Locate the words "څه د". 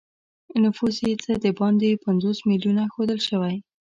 1.23-1.45